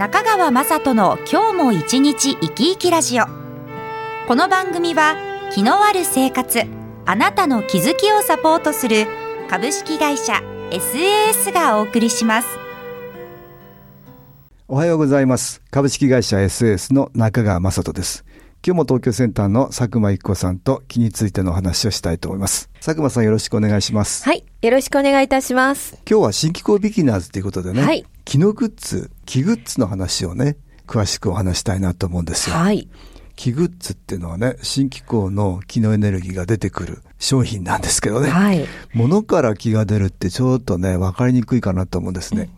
[0.00, 3.26] 中川雅人の今日も一日生き生きラジオ。
[4.26, 5.14] この番組は
[5.52, 6.62] 気のある生活
[7.04, 9.06] あなたの気づきをサポートする
[9.50, 10.40] 株式会社
[10.70, 12.48] SAS がお送りします。
[14.68, 15.60] おはようございます。
[15.70, 18.24] 株式会社 SAS の中川雅人です。
[18.66, 22.70] 今日も東京センターの佐久間一子さんと気についてのお話をしたいと思います。
[22.76, 24.24] 佐久間さんよろしくお願いします。
[24.24, 24.46] はい。
[24.62, 25.98] よろしくお願いいたします。
[26.08, 32.54] 今日は新機構ビギナーズということでね、はい気のグッズ、気グッズの話をね、詳しくお話したいなと思うんですよ。
[32.54, 32.88] はい。
[33.34, 38.64] 気グッズっていうのはね、新機構の気のエネルギーが出てくる商品なんですけどね、はい。
[38.94, 42.50] 物から気が出るってちょっとね、わかりにくいかなと思うんですね。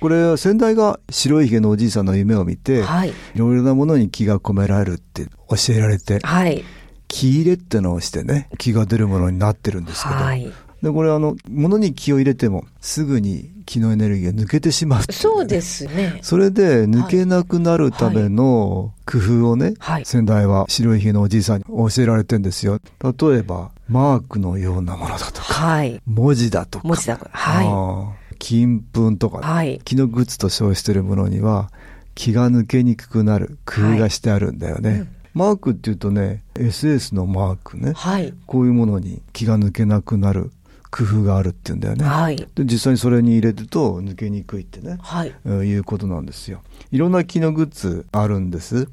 [0.00, 3.10] これ、先代が白いひげのおじいさんの夢を見て、はい。
[3.10, 6.64] いろいろなものに気が込められるって教えられて、はい。
[7.08, 10.50] 気入れってのをしてね、気が出るものになってるんですけど、はい。
[10.82, 16.18] で、これあの、物に気を入れても、すぐに気のエネルギーが抜けてしまうねそうですね。
[16.22, 22.80] それで抜けなくなるための工夫をね、はい先代は白いひげのおじいさんに教えられてんですよ。
[23.02, 26.00] 例えば、マークのようなものだとか、はい。
[26.06, 31.70] 文字だとか、文字だとかはい金粉とか、はい気のグッズと称しているものには、
[32.14, 34.90] 気が抜けにくくなる工夫がしてあるんだよね。
[34.90, 38.34] うんマークっていうとね、SS のマークね、はい。
[38.46, 40.50] こういうものに気が抜けなくなる
[40.90, 42.04] 工夫があるっていうんだよね。
[42.04, 42.36] はい。
[42.36, 45.34] で実際にそれに入れると抜けにくいってね、はい。
[45.44, 46.62] えーいうことなんですよ。
[46.90, 48.88] いろんな木のグッズあるんです。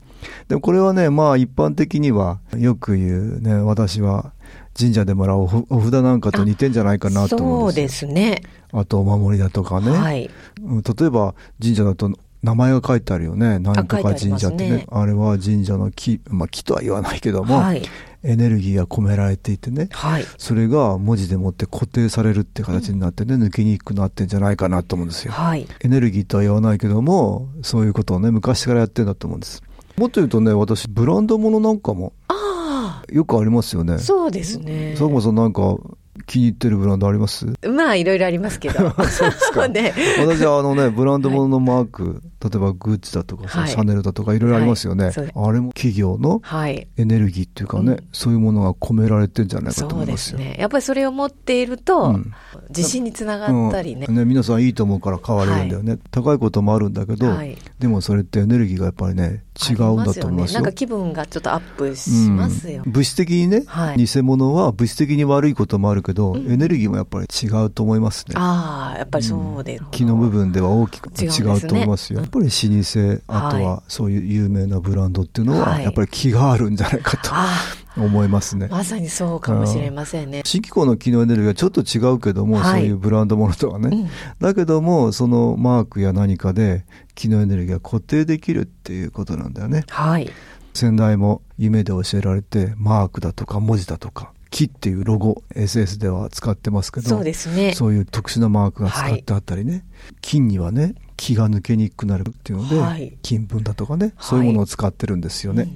[0.47, 4.31] でもこれはね、まあ一般的にはよく言うね、私は
[4.79, 5.39] 神社でもらう
[5.69, 8.41] お札なんかと似てんじゃないかなと思そううんでですすね。
[8.73, 8.79] よ。
[8.81, 10.29] あとお守りだとかね、はい。
[10.61, 12.11] うん例えば神社だと
[12.43, 13.59] 名前が書いてあるよね。
[13.59, 14.77] なんとか神社ってね。
[14.77, 17.83] ねあれは神社の木、まあ木とは言わないけども、はい。
[18.23, 19.89] エネルギーが込められていてね。
[19.91, 20.25] はい。
[20.37, 25.31] それが文字でもって固定されるって形になってね、抜けにくくなってんじゃないかなと思うんですよ。
[25.31, 25.67] はい。
[25.81, 29.63] エネルギーとは言わないけども、そういうことをね、昔からやってんだと思うんです。
[29.97, 33.93] もっと言うとね、私、ブランドものなんかもあよくありますよね。
[33.95, 34.91] あ、そうですね。
[34.91, 35.77] 佐久間さんなんか
[36.25, 37.45] 気に入ってるブランドあります？
[37.67, 38.89] まあ、いろいろありますけど。
[39.05, 39.93] そうですか ね。
[40.19, 45.05] 私はあのね、ブランドもののマーク、例えばグッチだとかさ、はいシャネルだとかいろいろありますよね。
[45.05, 46.87] はいあれも企業のはい。
[46.97, 50.39] エネルギーっていうかね、うんそういうものが込められてんじゃないかと思いますよ。
[50.39, 50.55] ね。
[50.59, 52.33] やっぱりそれを持っていると、うん
[52.69, 54.07] 自信につながったりね。
[54.09, 60.53] うんね皆さんいいと思うから買われるんだよね、高いこともあるんだけど、はいでもそれってエネルギーがやっぱりね違うんだと思いますよね。
[60.53, 62.83] なんか気分がちょっとアップしますよ。
[62.85, 68.35] うん物質的にね、はい偽物は物質的に悪いこともあるけど、うんエネルギーもやっぱり違うと思いますね。
[68.37, 69.83] ああ、やっぱりそうです。
[69.91, 72.26] 気の部分では大きく違うと思いますよ。
[72.27, 77.47] やっぱり老舗、あとははそういう有名なブランドっていうのは、はいやっぱり気があるんじゃないかあ
[77.95, 78.75] と思いますねあ、。
[78.75, 80.41] まさにそうかもしれませんね。
[80.43, 83.89] 新機構の機能エネルギーはちょっと違うけども、はいそういうブランドものとはね。
[83.91, 86.85] うんだけども、そのマークや何かで
[87.15, 89.85] 機能エネルギーが固定できるっていうことなんだよね。
[89.89, 90.29] はい。
[90.73, 97.73] 先代も夢で教えられて、マークだとか文字だとか、木っていうロゴ、SS では使ってますけど、そうですね。
[97.73, 99.85] そういう特殊なマークが使ってあったりね、
[100.21, 105.67] 金にはね、気が抜けにくくなるっていうので、はい金粉だとかね、はいそういうものを使ってるんですよね。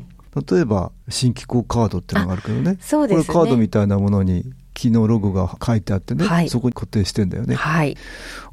[0.49, 7.55] 例えば、新機構カードっていうのがあるけどね、ねこれカードみたいなものに、木のロゴが書いてあってね、はいそこに固定してんだよね。
[7.55, 7.97] はい。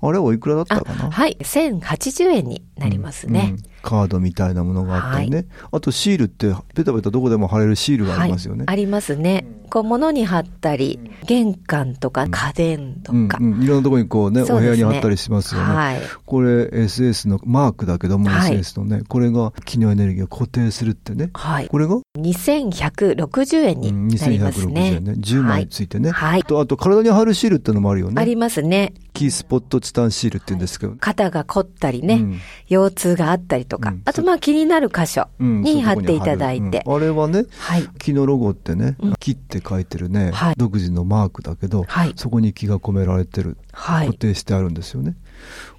[0.00, 1.10] あれおいくらだったあかな？
[1.10, 1.36] はい。
[1.40, 3.54] 1080円になりますね。
[3.54, 9.46] うんカードみたいなものがあったりね、あとシールってペタペタどこでも貼れるシールがありますよね、はい、ありますね。
[9.70, 13.38] こう、物に貼ったり、玄関とか家電とか。
[13.40, 16.00] うんうん、いろんなところにこうねお部屋に貼ったりしますよね、はい。
[16.24, 18.52] これ SS のマークだけども、はい。
[18.58, 21.30] SS のねこれが機能エネルギーを固定するってね。
[21.34, 21.68] はい。
[21.68, 24.86] これが、2160円うんになります2160ね。
[24.94, 26.42] 円ね10枚ついてね、はい。
[26.42, 28.20] とあと体に貼るシールってのもあるよね。
[28.20, 28.94] ありますね。
[29.12, 32.40] キースポットチタンシールって言うんですけど、肩が凝ったりね、うん。
[32.68, 37.86] 腰痛があったりとか、うんあとまあ気になる箇所うんに貼っていただいて、うんあれはねはい。
[37.98, 44.18] 木のロゴってね、うん木って書いてるね、はい独自のマークだけど、はいそこに木が込められてる、はい固。
[44.18, 45.16] 定してあるんですよね。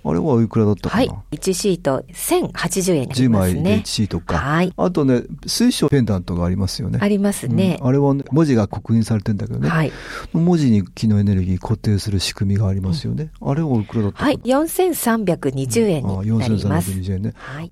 [0.06, 1.36] あれはおいくらだったかな、はい。
[1.36, 3.88] 1シート1080円になり10ます枚でね1。
[3.88, 4.38] シートか。
[4.38, 4.74] はい。
[4.78, 7.00] あとね、水晶ペンダントがありますよね。
[7.02, 7.88] ありますねうん。
[7.88, 9.68] あれはね、文字が刻印されてんだけどね。
[9.68, 9.92] はい。
[10.32, 13.32] 文字に木のエネルギー固定する仕組みがありますよね。
[13.42, 14.28] あれはおいくらだったかな？
[14.28, 14.38] はい。
[14.38, 16.92] 4320円あになります。
[16.92, 17.34] 4320円ね。
[17.36, 17.72] はい。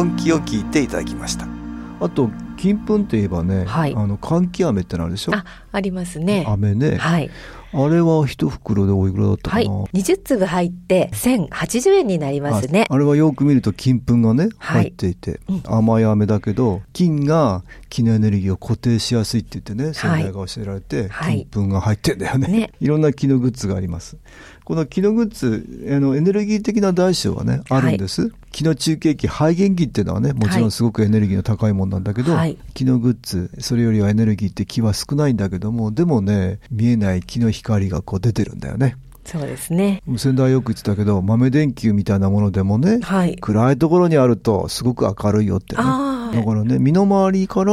[0.00, 1.46] 音気を聞いていただきました。
[2.00, 3.94] あと金粉といえばね、はい。
[3.94, 5.34] あの換気飴ってのあるでしょ？
[5.34, 6.46] あ、ありますね。
[6.48, 7.30] 飴ね、はい。
[7.72, 9.68] あれは一袋でおいくらだったかはい。
[9.68, 12.86] な、20粒入って1080円になりますね。
[12.88, 12.94] あ。
[12.94, 14.84] あれはよく見ると金粉がねはい。
[14.84, 15.62] 入っていて、うん。
[15.66, 21.46] 甘い飴だけど金が気のエネルギーを固定しやすいって言ってね先代が教えられて、はい。
[21.50, 22.48] 金粉が入ってんだよね。
[22.48, 22.72] ね。
[22.80, 24.16] いろんな気のグッズがあります。
[24.64, 32.58] この気のグッズあのエネルギー的な大小はねあるんです、気の中継器肺元気っていうのはねもちろんすごくエネルギーの高いもんなんだけど、はい。
[32.74, 38.96] 気のグッズそれよりはエネルギーって気は少ないんだけどもでもね見えない気の光がこう出てるんだよね。
[39.24, 40.02] そうですね。
[40.16, 43.36] 先代よく言ってたけど豆電球みたいなものでもね、はい。
[43.36, 45.82] 暗いところにあるとすごく明るいよってね
[46.30, 47.70] あだからね身の回りから。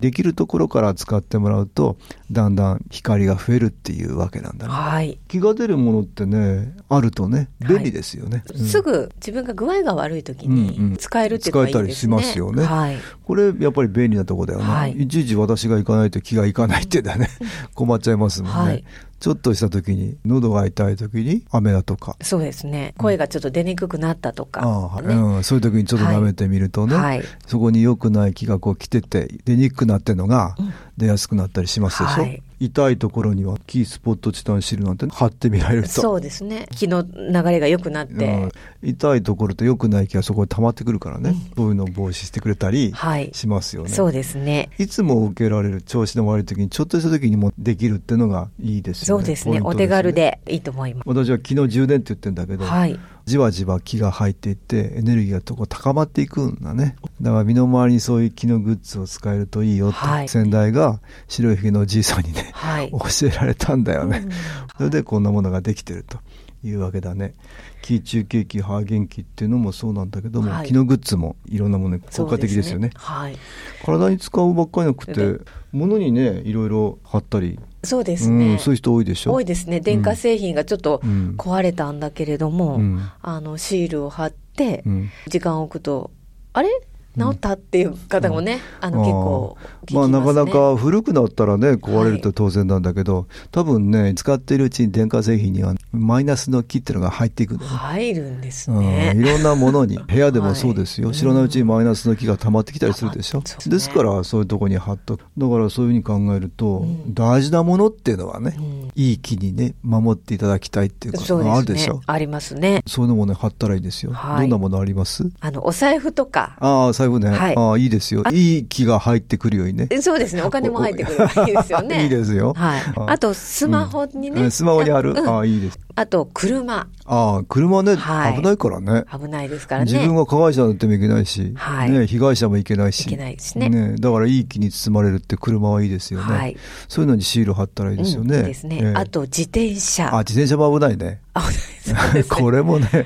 [0.00, 1.96] できるところから使ってもらうと
[2.30, 5.18] だんだん光が増えるっていうわけなんだねはい。
[5.28, 11.80] 気が出るものってねあるとね便利ですよね、うんすぐ自分が具合が悪い時に使えるっていうのがいいですね。
[11.80, 12.96] 使えたりしますよねはい。
[13.24, 17.28] これやっぱり便利なとこだよね、はいい、ちいち私が行かないと気がいかないってだね
[17.74, 18.84] 困っちゃいますもんね、はい
[19.20, 22.94] ちょっとした時に喉が痛い時に雨だとかそうですね。
[22.98, 24.62] 声がちょっと出にくくなったとか。
[24.62, 27.22] ああはいねうん、そういう時にちょっと舐めてみるとね、はい。
[27.46, 36.66] そこに良くない気がこう来てて出にくくなってるのがうん出やすくなったりしますでしょ、はい痛いところにはキースポットチタンシールなんて貼ってみられるとそうですね。
[36.72, 38.14] 気の流れが良くなって。
[38.14, 43.30] うん痛いところと良くない気がそこに溜まってくるからね、そういうのを防止してくれたりはい。
[43.32, 44.70] しますよね、そうですね。
[44.78, 49.52] いつも受けられる調子の悪い時にちょっとした時にもできるっていうのがいいですよねそうですね。
[49.52, 52.70] ポイントお手軽でいいと思いま私は気の充電って言ってるんだけど、す。
[52.70, 52.98] はい。
[53.28, 56.96] じわじわ気が入っていってエネルギーがとこう高まっていくんだね。
[57.20, 60.28] だから身の回りにそういう気のグッズを使えるといいよって、はい。
[60.28, 62.90] 先代が白いひげのおじいさんにねはい。
[63.20, 64.30] 教えられたんだよね、うん。
[64.78, 66.18] それでこんなものができてると
[66.64, 67.34] いうわけだね。
[67.82, 70.66] 気中継気肺元気っていうのもそうなんだけども、はい。
[70.66, 72.90] 気のグッズもいろんなものに効果的ですよね。
[72.94, 73.36] はい。
[73.84, 78.52] 体に使うばっかりなくでて物にねいろいろ貼ったり、そうですね。
[78.52, 78.58] うん、。
[78.58, 79.32] そういう人多いでしょ？
[79.32, 79.80] 多いですね。
[79.80, 81.34] 電化製品がちょっとうん。
[81.38, 83.00] 壊れたんだけれども、うん。
[83.22, 85.10] あの、シールを貼ってう、ん。
[85.28, 86.10] 時間を置くと、
[86.52, 86.68] あれ？
[87.16, 90.08] 治ったっていう方もね、あの、あー結構聞きまあ。
[90.08, 97.56] なかなか古くなったらね壊れると当然なんだけど、多分ね使っているうちに電化製品にはマイナスの気っていうのが入っていく。
[97.58, 99.14] 入るんですうん、いね。
[99.16, 99.98] ろんなものに。
[100.06, 101.16] 部屋でもそうですよ、はい。
[101.16, 103.46] 知らないうちにマイナスの気が溜まってきたりするでしょ、うね。
[103.66, 105.24] ですからそういうとこに貼っとく。
[105.36, 107.14] だからそういうふうに考えると、うん。
[107.14, 108.88] 大事なものっていうのはね、うん。
[108.94, 112.00] いい気にね守っていただきたいっていうかそうですねあるでしょ。
[112.06, 112.82] ありますね。
[112.86, 114.40] そういうのもね貼ったらいいですよ、はい。
[114.42, 115.28] どんなものあります？
[115.40, 117.56] あの、お財布とか、ああ財布ね、はい。
[117.56, 118.22] ああいいですよ。
[118.24, 118.30] あ。
[118.32, 119.86] いい気が入ってくるようにね。
[119.90, 120.42] えそうですね。
[120.42, 122.02] お金も入ってくればいいですよね。
[122.04, 122.54] いいですよ。
[122.56, 122.80] はい。
[122.96, 124.42] ああと、スマホにね。
[124.42, 124.50] うん。
[124.50, 125.28] スマホにある、うん。
[125.28, 126.86] ああいいですあと、車。
[127.06, 128.36] ああ車ね、はい。
[128.36, 129.04] 危ないからね。
[129.10, 129.92] 危ないですからね。
[129.92, 131.90] 自分が加害者になってもいけないし、はい。
[131.90, 133.00] ね、被害者もいけないし。
[133.00, 136.56] いけないですねだからいい気に包まれるって車はいいですよね、はい。
[136.86, 138.78] そういうのにシール貼ったらいいですよね、うんいいですね。
[138.80, 138.94] ええ。
[138.94, 140.14] あと、自転車。
[140.14, 141.20] あ自転車も危ないね。
[141.34, 142.98] あ、そうです これもねそ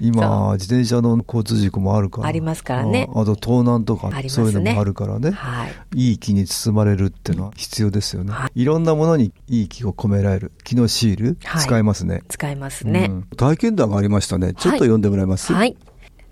[0.00, 2.28] 今自転車の交通事故もあるから。
[2.28, 3.08] ありますからね。
[3.14, 4.28] ああと盗難とか、ね。
[4.28, 5.32] そういうのもあるからね。
[5.32, 5.72] はい。
[5.94, 10.52] いい気に包まれるっていうのは必要ですよね、、はいろんなものにいい気を込められる。
[10.64, 11.62] 気のシール、はい。
[11.62, 13.08] 使えますね使いますね。
[13.10, 15.76] うん体験談がありましたねちょっと読んでもらえます、はい。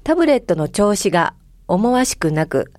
[0.03, 1.35] タブレットの調子が
[1.69, 2.73] 思わしくなく、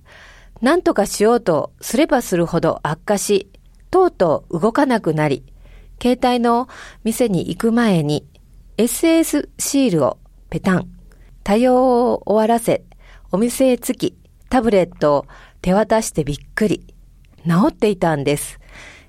[0.60, 3.48] 何とかしようとすればするほど悪化し、
[3.90, 5.44] とうとう動かなくなり、
[6.00, 6.68] 携帯の
[7.04, 8.26] 店に行く前に
[8.76, 10.18] SS シールを
[10.50, 10.88] ペタン、
[11.44, 12.82] 多用を終わらせ、
[13.30, 14.16] お店へ着き、
[14.48, 15.26] タブレットを
[15.60, 16.84] 手渡してびっくり。
[17.44, 18.58] 治っていたんです。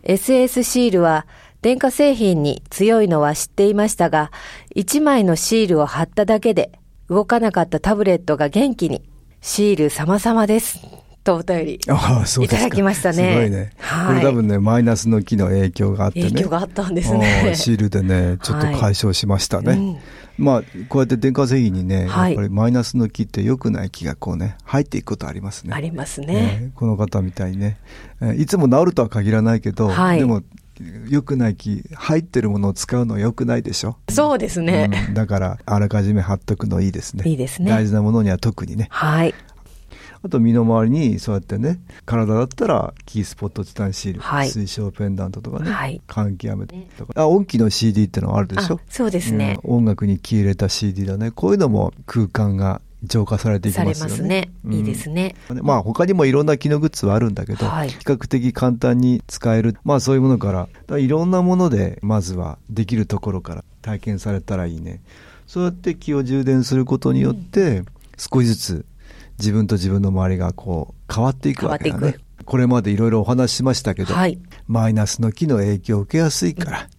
[0.03, 1.25] SS シールは
[1.63, 4.31] 電化製品に強いのは知っていましたが、
[4.75, 6.77] 1枚のシールを貼っただけで
[7.09, 9.01] 動かなかったタブレットが元気に、
[9.39, 10.85] シール様々です。
[11.23, 11.93] とお便りいた
[12.57, 13.33] だきましたね。
[13.33, 13.71] すごいね。
[13.77, 16.25] はい、これ多分ね、マイナスの木の影響があってね。
[16.31, 17.53] 影響があったんですね。
[17.55, 19.67] シールでね、ちょっと解消しましたね。
[19.69, 19.97] はいうん
[20.37, 25.73] まあ、こうやって電化製品にね、はい、やっぱりマイナスの木って良くない木がこうね、入っていくことありますね。
[25.73, 26.59] ありますね。
[26.61, 27.77] えー、この方みたいにね、
[28.19, 30.41] えー、いつも治るとは限らないけど、はい、でも、
[31.09, 33.97] 良くない木入ってるものを使うのは良くないでしょ？
[34.09, 37.23] そうですね、うん、だからあらかじめ貼っとくのいいですね。
[37.27, 37.69] いいですね。
[37.69, 38.87] 大事なものには特にね。
[38.89, 39.33] はい。
[40.25, 47.13] あと身の回りにそうやってね体だったらキースポットチタンシール、はい、水晶ペンダントとかね、はい、換気やめとか。
[47.17, 48.79] あ音機の CD ってのはあるでしょ？
[48.87, 51.31] そうですね、うん、音楽に気入れた CD だね。
[51.31, 54.51] こういうのも空間が浄化されていきますよね。
[54.63, 55.35] ねいいですね。
[55.49, 65.01] まあ他にもいろんな機能グッズはあるんだけど、はい、比較的簡単に使える、まあそういうものから、いろんなものでまずはできるところから体験されたらいいね。
[65.47, 67.83] そうやって気を充電することによって、
[68.17, 68.85] 少しずつ
[69.39, 72.17] 自分と自分の周りがこう変わっていくわけだね。
[72.45, 76.89] これまでいろいろお話ししましたけど、はい、マイナスの木の影響を受けやすいから、ね、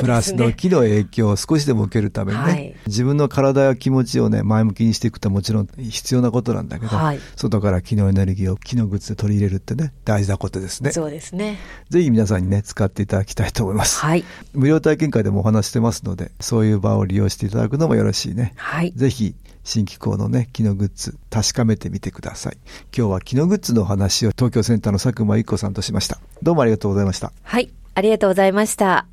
[0.00, 10.92] プラスの木の影響を少しでも受けるためにね、はい、自分の体や気持ちをね、前向きにしていくともちろん必要なことなんだけど、はい、外から木のエネルギーを木のグッズで取り入れるってね、大事なことですね。
[10.92, 11.58] そうですね。
[11.90, 14.00] ぜひ皆さんにね、使っていただきたいと思います。
[14.00, 18.52] はい、無料体験会でもお話してますので、そういう場を利用していただくのもよろしいね。
[18.56, 19.34] はい、ぜひ
[19.68, 22.56] 新機構のね、機能グッズ、確かめてみてください。
[22.96, 26.18] 今日は機能グッズのお話を東京センターの佐久間一子さんとしました。
[26.42, 27.34] どうもありがとうございました。
[27.42, 29.06] はい、ありがとうございました。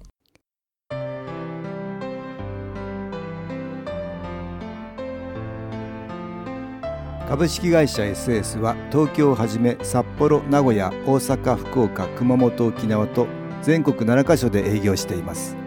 [7.27, 13.27] 株式会社 SS は東京をはじめ札幌、名古屋、大阪、福岡、熊本、沖縄と
[13.61, 15.57] 全国7カ所で営業しています。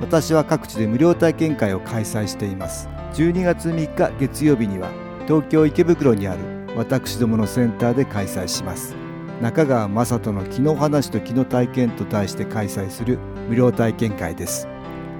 [0.00, 2.88] 私は各地で無料体験会を開催しています。
[3.16, 4.90] 12月3日月曜日には
[5.26, 6.40] 東京池袋にある
[6.76, 8.94] 私どものセンターで開催します。
[9.40, 13.18] 中川雅人の気の話と気の体験と題して開催する
[13.48, 14.68] 無料体験会です。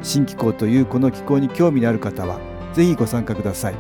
[0.03, 2.39] 新気候というこの気候に興味のある方は
[2.75, 3.75] ぜひご参加ください。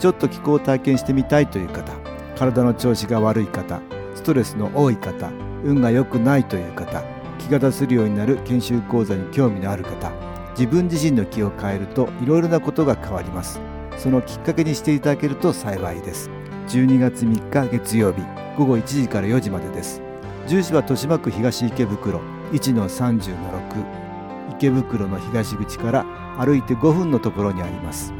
[0.00, 1.92] ちょっと気候を体験してみたいという方
[2.34, 3.80] 体の調子が悪い方
[4.16, 5.30] ストレスの多い方
[5.62, 7.04] 運が良くないという方
[7.38, 10.10] 気が出せるようになる研修講座に興味のある方
[10.52, 13.60] 自分自身の気を変えるといろいろなことが変わります。
[13.96, 16.30] そのきっかけにしていただけると幸いです。
[16.68, 18.22] 12月3日月曜日
[18.56, 20.00] 午後1時から4時までです。
[20.46, 22.20] 住所は豊島区東池袋
[22.52, 23.34] 1-30-6
[24.52, 26.06] 池袋の東口から
[26.38, 28.12] 歩いて5分のところにあります。